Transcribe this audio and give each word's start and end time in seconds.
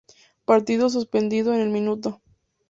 Partido 0.45 0.89
suspendido 0.89 1.53
en 1.53 1.59
el 1.61 1.69
min. 1.69 1.87